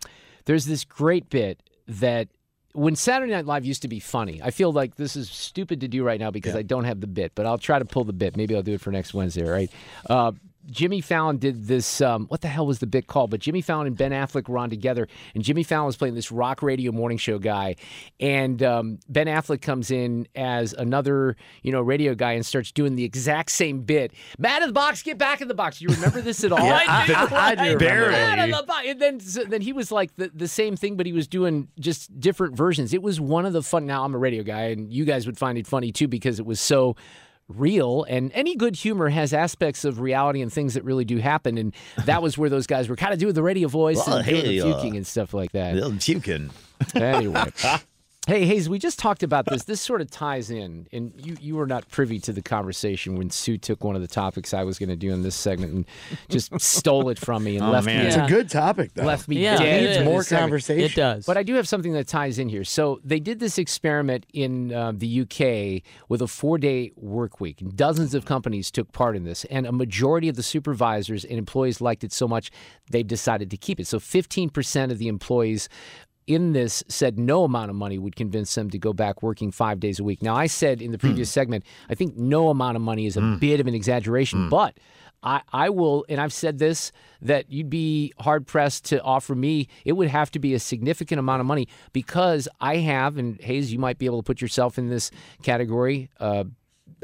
[0.46, 2.29] there's this great bit that
[2.72, 4.40] when Saturday Night Live used to be funny.
[4.42, 7.07] I feel like this is stupid to do right now because I don't have the
[7.07, 8.37] bit, but I'll try to pull the bit.
[8.37, 9.44] Maybe I'll do it for next Wednesday.
[9.44, 9.70] all Right.
[10.09, 10.33] Uh,
[10.70, 12.00] Jimmy Fallon did this.
[12.00, 13.31] Um, what the hell was the bit called?
[13.31, 16.31] But Jimmy Fallon and Ben Affleck were on together, and Jimmy Fallon was playing this
[16.31, 17.76] rock radio morning show guy,
[18.20, 22.96] and um, Ben Affleck comes in as another, you know, radio guy and starts doing
[22.96, 24.12] the exact same bit.
[24.38, 25.78] Mad in the box, get back in the box.
[25.78, 26.59] Do you remember this at all?
[26.64, 27.14] Yeah, I do.
[27.35, 28.44] I do remember Mad that.
[28.44, 28.87] in the box.
[28.87, 31.68] And then, so then he was like the, the same thing, but he was doing
[31.78, 32.92] just different versions.
[32.92, 33.87] It was one of the fun.
[33.87, 36.46] Now I'm a radio guy, and you guys would find it funny too because it
[36.46, 36.96] was so
[37.48, 41.56] real and any good humor has aspects of reality and things that really do happen
[41.56, 44.26] and that was where those guys were kind of doing the radio voice Well, and
[44.26, 46.50] doing hey, the uh, and stuff like that Little puking.
[46.94, 47.44] anyway
[48.29, 51.57] hey hayes we just talked about this this sort of ties in and you, you
[51.57, 54.79] were not privy to the conversation when sue took one of the topics i was
[54.79, 55.87] going to do in this segment and
[56.29, 58.01] just stole it from me and Oh, left man.
[58.03, 58.27] me It's Yeah.
[58.27, 59.05] a good topic, though.
[59.05, 59.83] left me Yeah, dead.
[59.83, 60.85] it needs more this conversation.
[60.85, 61.27] It does.
[61.27, 62.64] But I do have something that ties in here.
[62.64, 67.62] So they did this experiment in uh, the UK with a four-day work week.
[67.75, 71.81] Dozens of companies took part in this, and a majority of the supervisors and employees
[71.81, 72.51] liked it so much
[72.91, 73.87] they've decided to keep it.
[73.87, 75.69] So 15% of the employees
[76.29, 79.81] in this said no amount of money would convince them to go back working five
[79.81, 80.23] days a week.
[80.23, 81.41] Now, I said in the previous hmm.
[81.41, 83.37] segment, I think no amount of money is a hmm.
[83.38, 84.49] bit of an exaggeration, hmm.
[84.51, 84.79] but
[85.23, 89.69] I, I will, and I've said this, that you'd be hard pressed to offer me,
[89.85, 93.73] it would have to be a significant amount of money because I have, and Hayes,
[93.73, 95.11] you might be able to put yourself in this
[95.43, 96.11] category.
[96.21, 96.45] Uh,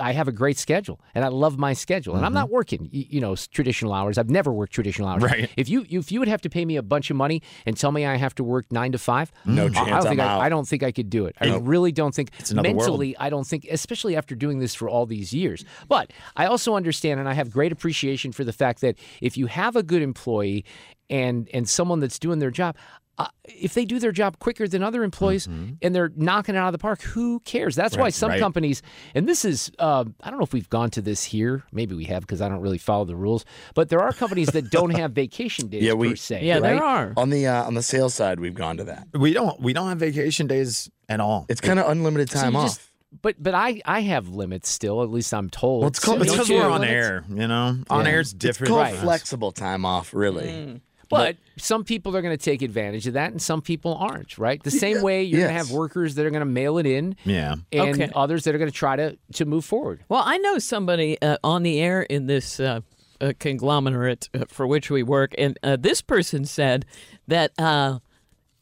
[0.01, 2.17] I have a great schedule and I love my schedule.
[2.17, 2.55] And I'm not mm-hmm.
[2.55, 4.19] working, you know, traditional hours.
[4.19, 5.23] I've never worked traditional hours.
[5.23, 5.51] Right.
[5.57, 7.93] If you if you would have to pay me a bunch of money and tell
[7.93, 10.39] me I have to work nine to five, No I- I chance, don't think I.
[10.41, 11.37] I don't think I could do it.
[11.41, 12.77] I It- really don't think another world.
[12.77, 13.17] mentally.
[13.19, 15.65] I don't think, especially after doing this for all these years.
[15.89, 19.47] But I also understand, and I have great appreciation for the fact that if you
[19.47, 20.65] have a good employee
[21.11, 22.77] and and someone that's doing their job.
[23.17, 26.67] Uh, if they do their job quicker than other employees and they're knocking it out
[26.67, 27.77] of the park, who cares?
[27.77, 28.41] That's why some right.
[28.41, 28.83] companies,
[29.15, 31.63] and this is, uh, I don't know if we've gone to this here.
[31.71, 33.45] Maybe we have because I don't really follow the rules.
[33.75, 36.45] But there are companies that don't have vacation days Yeah, per we- se.
[36.45, 37.13] Yeah, there are.
[37.17, 39.07] On the uh, on the sales side, we've gone to that.
[39.15, 41.47] We don't we don't have vacation days at all.
[41.49, 42.67] It's kind of unlimited time you off.
[42.71, 42.81] just-
[43.23, 45.05] but but I I have limits still.
[45.05, 45.83] At least I'm told.
[45.83, 46.93] Well, it's called- So It's Don't because don't we're on Limits?
[46.93, 47.79] air, you know.
[47.91, 48.11] On Yeah.
[48.11, 48.73] air is it's different.
[48.73, 50.49] called from flexible time off, really.
[50.49, 50.81] Mm.
[51.19, 54.39] But some people are going to take advantage of that, and some people aren't.
[54.39, 54.63] Right?
[54.63, 57.17] The same way you're going to have workers that are going to mail it in,
[57.25, 57.57] Yeah.
[57.73, 58.11] and Okay.
[58.15, 60.05] others that are going to try to to move forward.
[60.09, 62.81] Well, I know somebody uh, on the air in this uh,
[63.21, 66.85] uh, conglomerate uh, for which we work, and uh, this person said
[67.29, 67.53] that.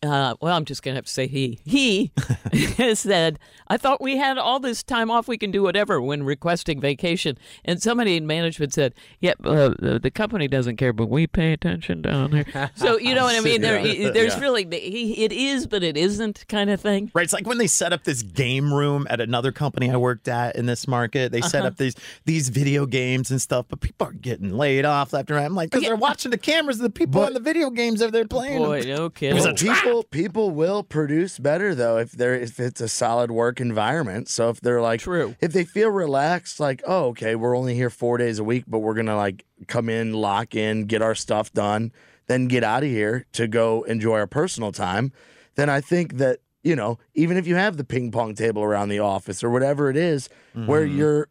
[0.04, 1.58] Uh, uh, well, I'm just going to have to say he.
[1.64, 2.12] He
[2.94, 3.38] said,
[3.68, 5.26] I thought we had all this time off.
[5.26, 7.38] We can do whatever when requesting vacation.
[7.64, 11.52] And somebody in management said, Yeah, uh, the the company doesn't care, but we pay
[11.52, 12.70] attention down here.
[12.76, 13.60] So, you know what I mean?
[13.62, 14.10] There, Yeah.
[14.10, 14.40] there's Yeah.
[14.40, 17.10] really, he, it is, but it isn't kind of thing.
[17.14, 20.28] Right, it's like when they set up this game room at another company I worked
[20.28, 21.32] at in this market.
[21.32, 21.68] They set Uh-huh.
[21.68, 21.94] up these
[22.26, 25.44] these video games and stuff, but people are getting laid off left and right.
[25.44, 28.12] I'm like, because they're watching the cameras of the people in the video games that
[28.12, 28.58] they're playing.
[28.58, 29.34] Boy, no kidding.
[29.34, 29.52] was a
[29.92, 34.28] people people will produce better though if they're if it's a solid work environment.
[34.28, 35.36] So if they're like True.
[35.40, 38.78] if they feel relaxed, like oh okay, we're only here four days a week, but
[38.78, 41.92] we're gonna like come in, lock in, get our stuff done,
[42.26, 45.12] then get out of here to go enjoy our personal time.
[45.54, 48.88] Then I think that you know even if you have the ping pong table around
[48.88, 50.98] the office or whatever it is, where mm-hmm.
[50.98, 51.28] you're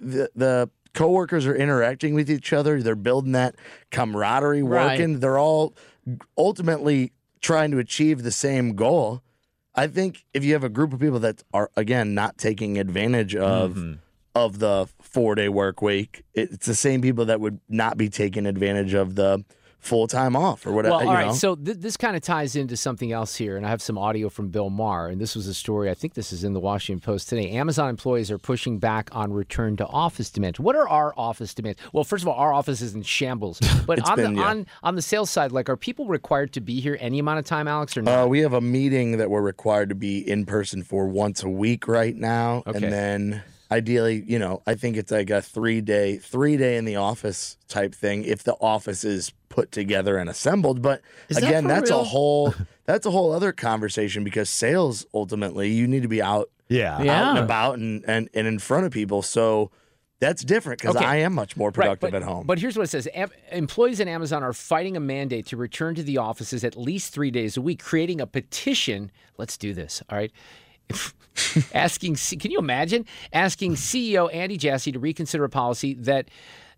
[0.00, 3.54] the the coworkers are interacting with each other, they're building that
[3.90, 4.98] camaraderie, Right.
[4.98, 5.20] working.
[5.20, 5.74] They're all
[6.36, 9.22] ultimately trying to achieve the same goal.
[9.74, 13.34] I think if you have a group of people that are again not taking advantage
[13.36, 13.92] of Mm-hmm.
[14.34, 18.46] of the four day work week, it's the same people that would not be taking
[18.46, 19.44] advantage of the
[19.82, 20.96] full time off or whatever.
[20.96, 21.26] Well, all right.
[21.26, 21.32] know?
[21.32, 24.28] So th- this kind of ties into something else here, and I have some audio
[24.28, 25.90] from Bill Maher, and this was a story.
[25.90, 27.50] I think this is in the Washington Post today.
[27.50, 30.60] Amazon employees are pushing back on return to office demands.
[30.60, 31.80] What are our office demands?
[31.92, 33.60] Well, first of all, our office is in shambles.
[33.84, 34.46] But on been, the yeah.
[34.46, 37.44] on on the sales side, like, are people required to be here any amount of
[37.44, 38.24] time, Alex, or not?
[38.24, 41.48] Uh, we have a meeting that we're required to be in person for once a
[41.48, 42.78] week right now, Okay.
[42.84, 46.84] and then ideally, you know, I think it's like a three day, three day in
[46.84, 50.82] the office type thing if the office is put together and assembled.
[50.82, 52.00] But Is again, for that's real?
[52.00, 52.54] a whole
[52.86, 56.96] that's a whole other conversation because sales ultimately you need to be out, Yeah.
[56.98, 59.22] out and about and and and in front of people.
[59.22, 59.70] So
[60.20, 61.04] that's different because Okay.
[61.04, 62.46] I am much more Right, productive but, at home.
[62.46, 65.94] But here's what it says Am- employees at Amazon are fighting a mandate to return
[65.96, 69.10] to the offices at least three days a week, creating a petition.
[69.38, 70.30] Let's do this, all right?
[71.74, 76.28] asking, can you imagine asking CEO Andy Jassy to reconsider a policy that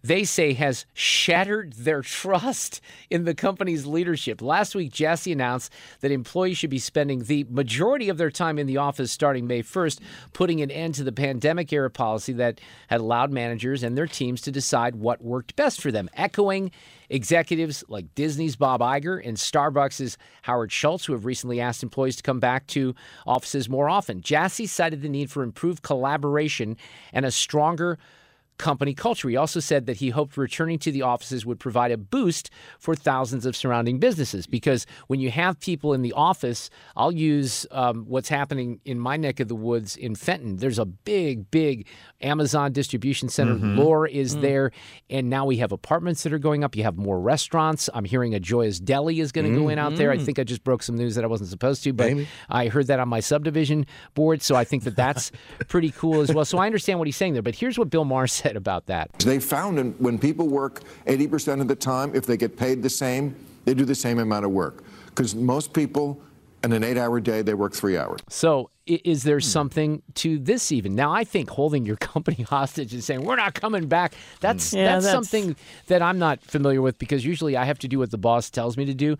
[0.05, 4.43] they say has shattered their trust in the company's leadership.
[4.43, 8.67] Last week, Jassy announced that employees should be spending the majority of their time in
[8.67, 10.01] the office starting May 1st,
[10.35, 14.43] putting an end to the pandemic era policy that had allowed managers and their teams
[14.43, 16.71] to decide what worked best for them, echoing
[17.09, 22.23] executives like Disney's Bob Iger and Starbucks' Howard Schultz, who have recently asked employees to
[22.23, 22.95] come back to
[23.27, 24.21] offices more often.
[24.21, 26.77] Jassy cited the need for improved collaboration
[27.12, 27.99] and a stronger
[28.57, 29.29] company culture.
[29.29, 32.95] He also said that he hoped returning to the offices would provide a boost for
[32.95, 38.05] thousands of surrounding businesses because when you have people in the office, I'll use um,
[38.07, 40.57] what's happening in my neck of the woods in Fenton.
[40.59, 41.87] There's a big, big
[42.21, 43.57] Amazon distribution center.
[43.57, 43.77] Mhm.
[43.77, 44.40] Lore is Mm.
[44.40, 44.71] there,
[45.11, 46.77] and now we have apartments that are going up.
[46.77, 47.90] You have more restaurants.
[47.93, 50.12] I'm hearing a Joya's Deli is going to go in out there.
[50.12, 50.25] I Mm.
[50.25, 52.12] think I just broke some news that I wasn't supposed to, but
[52.49, 55.33] I heard that on my subdivision board, so I think that that's
[55.69, 56.45] pretty cool as well.
[56.45, 59.11] So I understand what he's saying there, but here's what Bill Maher said about that.
[59.18, 62.90] They found in, when people work 80% of the time, if they get paid the
[62.90, 64.85] same, they do the same amount of work.
[65.07, 66.20] Because most people
[66.62, 68.20] in an eight-hour day they work three hours.
[68.28, 69.28] So, is Hmm.
[69.28, 70.94] there something to this even?
[70.94, 74.14] Now, I think holding your company hostage and saying we're not coming back.
[74.40, 77.88] That's Yeah, that's, that's- something that I'm not familiar with because usually I have to
[77.88, 79.16] do what the boss tells me to do,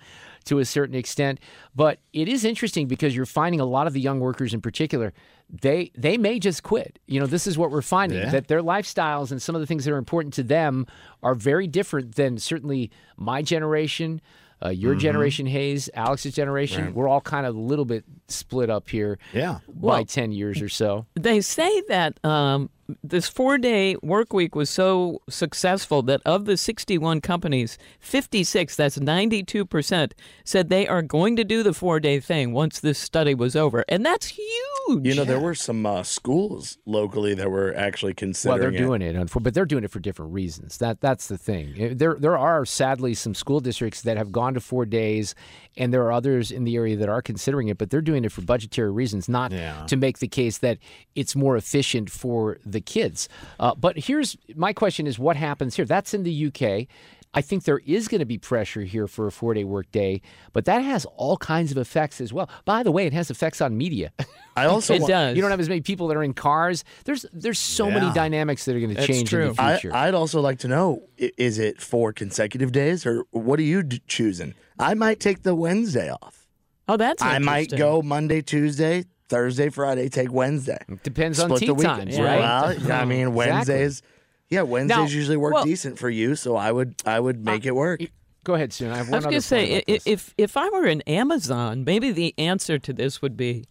[0.47, 1.41] to a certain extent.
[1.75, 5.13] But it is interesting because you're finding a lot of the young workers in particular.
[5.51, 6.99] They they may just quit.
[7.07, 8.31] You know, this is what we're finding Yeah.
[8.31, 10.87] that their lifestyles and some of the things that are important to them
[11.23, 14.21] are very different than certainly my generation.
[14.65, 15.01] Uh, your Mhm.
[15.01, 16.95] generation, Hayes, Alex's generation, Right.
[16.95, 19.59] we're all kind of a little bit split up here Yeah.
[19.69, 21.05] by Well- 10 years or so.
[21.15, 22.71] They say that um,
[23.03, 28.99] this four day work week was so successful that of the 61 companies, 56, that's
[28.99, 30.13] 92%,
[30.45, 33.85] said they are going to do the four day thing once this study was over.
[33.89, 35.07] And that's huge.
[35.07, 38.75] You know, there were some uh, schools locally that were actually considering Well, considering they're
[38.75, 38.87] it.
[38.87, 40.77] doing it, unfor- but they're doing it for different reasons.
[40.79, 41.97] That that's the thing.
[41.97, 45.35] There there are sadly some school districts that have gone to four days,
[45.77, 48.33] and there are others in the area that are considering it, but they're doing it
[48.33, 49.85] for budgetary reasons, not Yeah.
[49.87, 50.79] to make the case that
[51.15, 53.29] it's more efficient for the kids.
[53.59, 55.85] Uh, but here's my question: Is what happens here?
[55.85, 56.87] That's in the UK.
[57.35, 60.23] I think there is going to be pressure here for a four day work day,
[60.53, 62.49] but that has all kinds of effects as well.
[62.65, 64.13] By the way, it has effects on media.
[64.57, 65.37] I also It wa- does.
[65.37, 66.85] You don't have as many people that are in cars.
[67.05, 69.53] There's there's so many dynamics that are going to That's change in true.
[69.53, 69.95] the I, future.
[69.95, 74.01] I'd also like to know: is it four consecutive days, or what are you d-
[74.07, 74.55] choosing?
[74.79, 76.47] I might take the Wednesday off.
[76.89, 77.49] Oh, that's interesting.
[77.49, 80.09] I might go Monday, Tuesday, Thursday, Friday.
[80.09, 80.79] Take Wednesday.
[81.03, 82.25] Depends on Split tea the week- times, Yeah.
[82.25, 82.79] right?
[82.81, 83.35] Well, I mean, Exactly.
[83.35, 84.03] Wednesdays.
[84.51, 87.75] Yeah, Wednesdays usually work well- decent for you, so I would I would make it
[87.75, 88.01] work.
[88.45, 88.91] Go ahead, soon.
[88.93, 90.07] I have I was going to say, point about i- this.
[90.07, 93.65] if if I were in Amazon, maybe the answer to this would be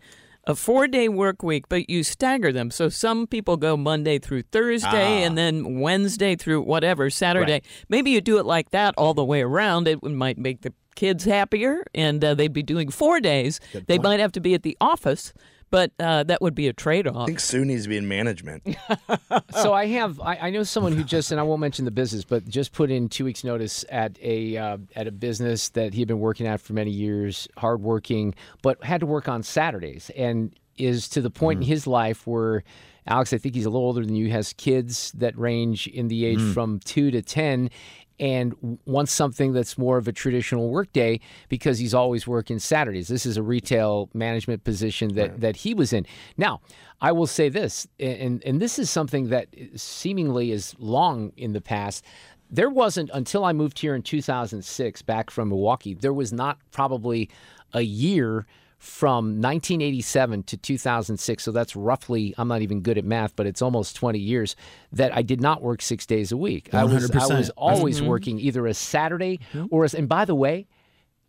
[0.46, 2.72] a four day work week, but you stagger them.
[2.72, 5.26] So some people go Monday through Thursday Ah.
[5.26, 7.62] and then Wednesday through whatever, Saturday.
[7.88, 9.88] Maybe you do it like that all the way around.
[9.88, 13.60] It might make the kids happier and uh, they'd be doing four days.
[13.88, 15.34] they might have to be at the office,
[15.74, 17.24] but uh, that would be a trade off.
[17.24, 18.78] I think Sue needs to be in management.
[19.60, 22.24] so I have I, I know someone who just and I won't mention the business,
[22.24, 26.02] but just put in two weeks notice at a uh, at a business that he
[26.02, 30.56] had been working at for many years, hardworking, but had to work on Saturdays, and
[30.78, 32.64] is to the point in his life where
[33.08, 36.24] Alex, I think he's a little older than you, has kids that range in the
[36.24, 37.72] age from two to ten.
[38.20, 43.08] And wants something that's more of a traditional workday because he's always working Saturdays.
[43.08, 46.06] This is a retail management position that, that he was in.
[46.38, 46.62] Now,
[47.02, 51.60] I will say this, and and this is something that seemingly is long in the
[51.60, 52.06] past.
[52.50, 55.96] There wasn't until I moved here in 2006, back from Milwaukee.
[55.96, 57.30] There was not probably
[57.74, 58.46] a year
[58.84, 61.44] from 1987 to 2006.
[61.44, 62.36] So that's roughly.
[62.38, 64.58] I'm not even good at math, but it's almost 20 years
[64.92, 66.74] that I did not work six days a week.
[66.74, 67.38] I was I 100%.
[67.38, 68.08] was always mm-hmm.
[68.08, 69.40] working either a Saturday
[69.72, 69.94] or as.
[69.94, 70.68] And by the way,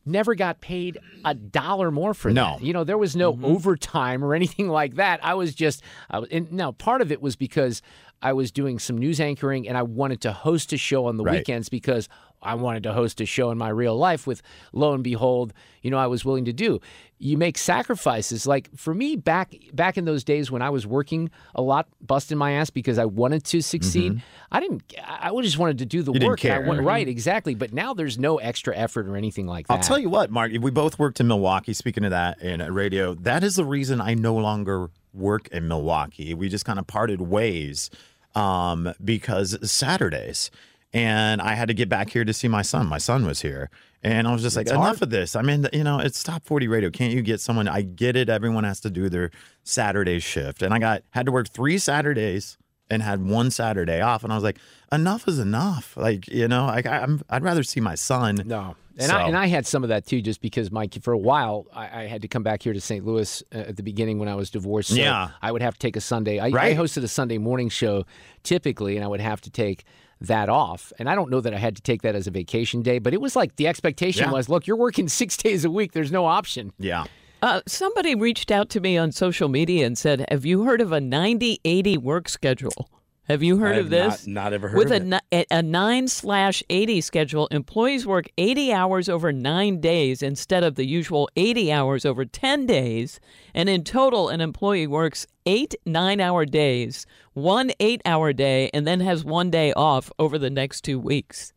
[0.05, 2.35] never got paid a dollar more for that.
[2.35, 2.57] No.
[2.59, 2.63] that.
[2.63, 3.45] You know, there was no mm-hmm.
[3.45, 5.25] overtime or anything like that.
[5.25, 7.83] I was just, I was, and now part of it was because
[8.21, 11.25] I was doing some news anchoring and I wanted to host a show on the
[11.25, 11.39] Right.
[11.39, 12.09] weekends because
[12.45, 15.53] I wanted to host a show in my real life with lo and behold,
[15.83, 16.81] you know, I was willing to do.
[17.19, 18.47] You make sacrifices.
[18.47, 22.39] Like for me back back in those days when I was working a lot, busting
[22.39, 24.23] my ass because I wanted to succeed.
[24.53, 26.15] I didn't I just wanted to do the Mm-hmm.
[26.15, 26.39] You didn't work.
[26.41, 26.61] I care.
[26.63, 27.55] wa- right, exactly.
[27.55, 29.75] But now there's no extra effort or anything like that.
[29.75, 30.53] I'll tell you what, Mark.
[30.61, 31.73] We both worked in Milwaukee.
[31.73, 35.67] Speaking of that, in uh, radio, that is the reason I no longer work in
[35.69, 36.35] Milwaukee.
[36.35, 37.91] We just kind of parted ways
[38.35, 40.51] um, because Saturdays,
[40.95, 42.87] and I had to get back here to see my son.
[42.87, 43.69] My son was here,
[44.03, 45.35] and I was just like, enough of this.
[45.37, 46.89] I mean, you know, it's top forty radio.
[46.89, 47.69] Can't you get someone?
[47.69, 48.29] I get it.
[48.29, 49.31] Everyone has to do their
[49.65, 52.57] Saturday shift, and I got had to work three Saturdays
[52.91, 54.59] and had one Saturday off, and I was like,
[54.93, 55.97] enough is enough.
[55.97, 58.43] Like, you know, like I, I'm, I'd rather see my son.
[58.45, 58.77] No.
[58.97, 61.19] And So- I and I had some of that too, just because my for a
[61.19, 63.05] while I, I had to come back here to St.
[63.05, 64.91] Louis uh, at the beginning when I was divorced.
[64.91, 65.31] So Yeah.
[65.43, 66.39] I would have to take a Sunday.
[66.39, 68.05] I, I hosted a Sunday morning show
[68.45, 69.85] typically, and I would have to take
[70.25, 70.93] that off.
[70.99, 73.15] And I don't know that I had to take that as a vacation day, but
[73.15, 74.33] it was like the expectation Yeah.
[74.33, 75.93] was, look, you're working six days a week.
[75.93, 76.73] There's no option.
[76.79, 77.05] Yeah.
[77.43, 80.93] Uh, somebody reached out to me on social media and said, Have you heard of
[80.93, 82.89] a 90 80 work schedule?
[83.27, 84.27] Have you heard I of this?
[84.27, 85.47] Not, not ever heard With of a, it.
[85.51, 90.85] a 9 slash 80 schedule, employees work 80 hours over nine days instead of the
[90.85, 93.21] usual 80 hours over 10 days.
[93.55, 98.87] And in total, an employee works eight nine hour days, one eight hour day, and
[98.87, 101.53] then has one day off over the next two weeks.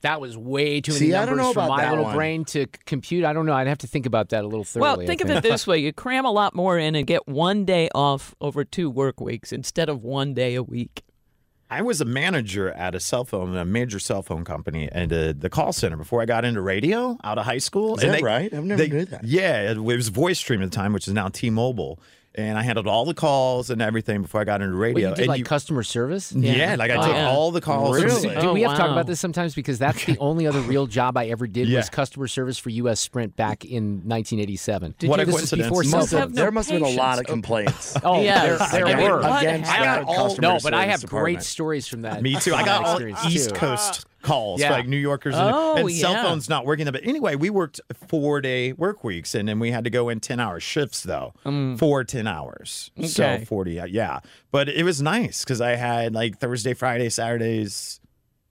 [0.00, 2.16] That was way too See, many I don't numbers know for about my little one.
[2.16, 3.24] brain to compute.
[3.24, 3.52] I don't know.
[3.52, 4.82] I'd have to think about that a little thoroughly.
[4.88, 7.28] Well, I think of it this way you cram a lot more in and get
[7.28, 11.04] one day off over two work weeks instead of one day a week.
[11.70, 15.32] I was a manager at a cell phone, a major cell phone company, and uh,
[15.34, 17.96] the call center before I got into radio out of high school.
[17.96, 18.52] Is And that they- right?
[18.52, 19.24] I've never they- knew that.
[19.24, 21.98] Yeah, it was VoiceStream at the time, which is now T-Mobile.
[22.34, 25.10] And I handled all the calls and everything before I got into Wait, radio.
[25.10, 26.32] you did and like you- customer service?
[26.32, 27.28] Yeah, like I Oh, took yeah.
[27.28, 28.00] all the calls.
[28.00, 28.08] Do,
[28.40, 29.54] do we oh, have to talk about this sometimes?
[29.54, 31.80] Because that's the only other real job I ever did Yeah.
[31.80, 33.00] was customer service for U.S.
[33.00, 34.94] Sprint back in 1987.
[35.04, 35.68] What a this coincidence.
[35.68, 36.36] before Must cell have- phones.
[36.36, 37.96] there must have been a lot of complaints.
[38.04, 38.72] Oh, Yes.
[38.72, 39.18] there, there I were.
[39.38, 42.22] against I got all- customer No, but I service have great stories from that.
[42.22, 42.54] Me too.
[42.54, 43.56] I got all East too.
[43.56, 44.70] Coast calls, Yeah.
[44.70, 46.22] like New Yorkers, and, Oh, and cell yeah.
[46.24, 46.86] phones not working.
[46.90, 50.20] But anyway, we worked four day work weeks, and then we had to go in
[50.20, 51.34] ten hour shifts though,
[51.78, 53.78] four 10 hours, so forty.
[53.80, 54.20] uh, Yeah,
[54.50, 58.00] but it was nice because I had like Thursday, Friday, Saturdays,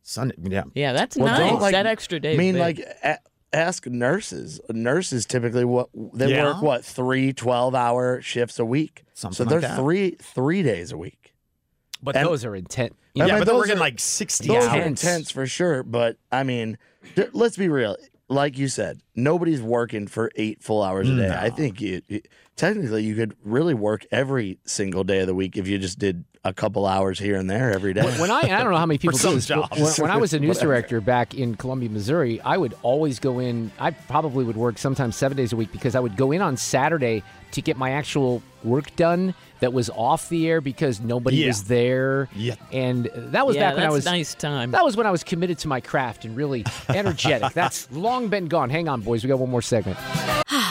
[0.03, 0.35] Sunday.
[0.41, 1.61] Yeah, Yeah, that's Well, nice.
[1.61, 2.33] like- that extra day.
[2.33, 2.59] I mean, big.
[2.61, 3.19] like, a-
[3.53, 4.59] ask nurses.
[4.69, 6.45] Nurses typically what they Yeah.
[6.53, 9.03] work what three 12 hour shifts a week.
[9.13, 9.77] Something so like they're that.
[9.77, 11.33] three three days a week.
[12.01, 12.55] But And- those are
[13.15, 13.23] intent.
[13.23, 14.73] I yeah, mean, but they're working are- like sixty Those hours.
[14.75, 15.83] are intense for sure.
[15.83, 16.77] But I mean,
[17.15, 17.97] th- let's be real.
[18.29, 21.35] Like you said, nobody's working for eight full hours a day.
[21.37, 22.01] I think you-
[22.61, 26.23] technically you could really work every single day of the week if you just did
[26.43, 28.03] a couple hours here and there every day.
[28.19, 29.81] When I, I don't know how many people do this, but jobs.
[29.99, 30.73] when, when I was a news Whatever.
[30.73, 33.71] director back in Columbia, Missouri, I would always go in.
[33.79, 36.55] I probably would work sometimes seven days a week because I would go in on
[36.55, 41.47] Saturday to get my actual work done that was off the air because nobody Yeah.
[41.47, 42.29] was there.
[42.35, 42.55] Yeah.
[42.71, 44.69] And that was yeah, back when I was nice time.
[44.71, 47.53] That was when I was committed to my craft and really energetic.
[47.53, 48.69] That's long been gone.
[48.69, 49.23] Hang on, boys.
[49.23, 49.97] We got one more segment.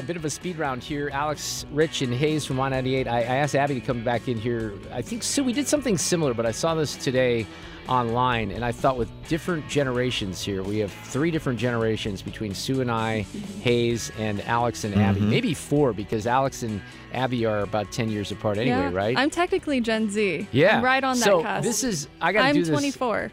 [0.00, 1.10] A bit of a speed round here.
[1.12, 3.06] Alex, Rich, and Hayes from 198.
[3.06, 4.72] I, I asked Abby to come back in here.
[4.92, 7.46] I think, Sue, we did something similar, but I saw this today
[7.86, 12.80] online, and I thought with different generations here, we have three different generations between Sue
[12.80, 13.22] and I,
[13.62, 15.20] Hayes, and Alex and Abby.
[15.20, 15.28] Mhm.
[15.28, 16.80] Maybe four, because Alex and
[17.12, 19.18] Abby are about 10 years apart anyway, yeah, right?
[19.18, 20.48] I'm technically Gen Z.
[20.50, 20.78] Yeah.
[20.78, 21.62] I'm right on that So cusp.
[21.62, 23.30] this is- I gotta I'm do this- 24.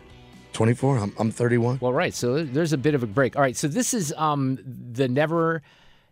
[0.52, 0.98] 24.
[0.98, 1.78] I'm, I'm 31.
[1.82, 2.14] Well, right.
[2.14, 3.36] So there's a bit of a break.
[3.38, 3.56] All right.
[3.56, 4.58] So this is um,
[4.92, 5.62] the Never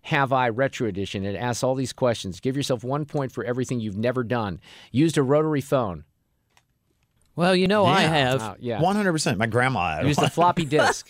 [0.06, 1.26] Have I Retro Edition.
[1.26, 2.40] It asks all these questions.
[2.40, 4.60] Give yourself one point for everything you've never done.
[4.92, 6.04] Used a rotary phone.
[7.36, 8.40] Well, you know I have.
[8.40, 8.80] Wow, yeah.
[8.80, 9.38] 100%.
[9.38, 11.10] My grandma had Used a floppy disk.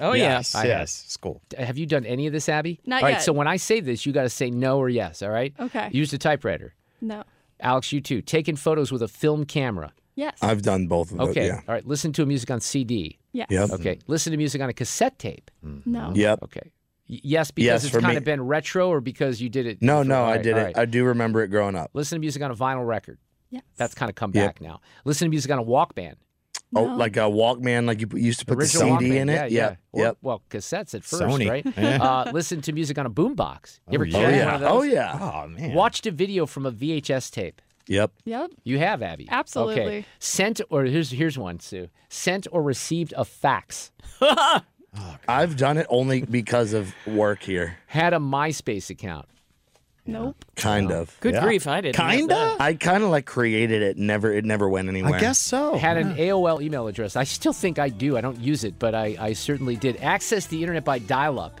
[0.00, 0.56] Oh, yes.
[0.56, 0.64] I.
[0.64, 1.04] Yes.
[1.06, 1.40] It's cool.
[1.56, 2.80] Have you done any of this, Abby?
[2.84, 3.22] Not all right, yet.
[3.22, 5.22] So when I say this, you got to say no or yes.
[5.22, 5.54] All right.
[5.60, 5.90] Okay.
[5.92, 6.74] Used a typewriter.
[7.00, 7.22] No.
[7.60, 8.22] Alex, you too.
[8.22, 9.92] Taking photos with a film camera.
[10.16, 10.36] Yes.
[10.42, 11.28] I've done both of those.
[11.28, 11.46] Okay.
[11.46, 11.60] Yeah.
[11.68, 11.86] All right.
[11.86, 13.20] Listen to music on CD.
[13.32, 13.46] Yes.
[13.50, 13.70] Yep.
[13.70, 13.98] Okay.
[14.08, 15.48] Listen to music on a cassette tape.
[15.86, 16.10] No.
[16.12, 16.42] Yep.
[16.42, 16.72] Okay.
[17.12, 18.16] Y- Yes, because Yes, it's kind me.
[18.16, 19.82] of been retro, or because you did it.
[19.82, 20.62] No, for- no, all I did all it.
[20.64, 20.78] right.
[20.78, 21.90] I do remember it growing up.
[21.94, 23.18] Listen to music on a vinyl record.
[23.50, 23.62] Yes.
[23.76, 24.46] That's kind of come Yep.
[24.46, 24.80] back now.
[25.04, 26.14] Listen to music on a Walkman.
[26.74, 29.34] Oh, like a Walkman, like you used to put the Original CD Walkman, in it.
[29.34, 29.68] Yeah, yeah.
[29.68, 29.78] Yep.
[29.92, 30.16] Or- Yep.
[30.22, 31.48] Well, cassettes at first, Sony.
[31.50, 31.66] right?
[31.76, 32.02] Yeah.
[32.02, 33.80] Uh, listen to music on a boombox.
[33.90, 34.44] You ever Oh, yeah.
[34.46, 34.70] one of those?
[34.70, 35.18] Oh, yeah.
[35.44, 35.74] Oh, man.
[35.74, 37.60] Watched a video from a VHS tape.
[37.88, 38.12] Yep.
[38.24, 38.52] Yep.
[38.64, 39.28] You have, Abby.
[39.30, 39.82] Absolutely.
[39.82, 40.04] Okay.
[40.18, 41.88] Sent or here's here's one, Sue.
[42.08, 43.90] Sent or received a fax.
[44.96, 47.78] Oh, I've done it only because of work here.
[47.86, 49.26] Had a MySpace account.
[50.04, 50.44] Nope.
[50.56, 51.16] Kind of.
[51.20, 51.42] Good Yeah.
[51.42, 51.94] grief, I didn't.
[51.96, 52.56] Kinda.
[52.58, 53.96] I kind of like created it.
[53.96, 54.32] Never.
[54.32, 55.14] It never went anywhere.
[55.14, 55.76] I guess so.
[55.78, 57.14] Had an AOL email address.
[57.14, 58.16] I still think I do.
[58.16, 59.96] I don't use it, but I, I certainly did.
[60.02, 61.60] Access the internet by dial-up.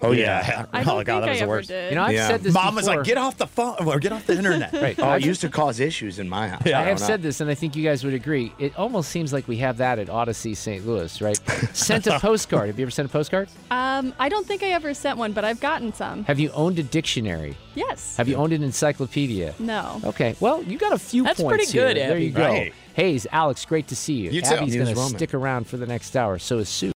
[0.00, 0.66] Oh yeah.
[0.72, 1.90] I don't think I ever did.
[1.90, 2.28] You know, I've Yeah.
[2.28, 4.98] said this Mom was like, "Get off the phone or get off the internet." Right.
[4.98, 6.62] Oh, it used to cause issues in my house.
[6.66, 7.06] I I have know.
[7.06, 8.52] said this, and I think you guys would agree.
[8.58, 10.86] It almost seems like we have that at Audacy St.
[10.86, 11.36] Louis, right?
[11.74, 12.68] Sent a postcard.
[12.68, 13.48] Have you ever sent a postcard?
[13.70, 16.24] Um, I don't think I ever sent one, but I've gotten some.
[16.24, 17.56] Have you owned a dictionary?
[17.74, 18.16] Yes.
[18.16, 19.54] Have you owned an encyclopedia?
[19.58, 20.00] No.
[20.04, 20.36] Okay.
[20.40, 22.08] Well, you got a few That's points pretty good, here.
[22.08, 22.42] There you go.
[22.48, 22.72] Right.
[22.94, 24.30] Hayes, Alex, great to see you.
[24.30, 24.54] You too.
[24.54, 25.18] Abby's You going to well, man.
[25.18, 26.38] stick around for the next hour.
[26.38, 26.92] So is Sue.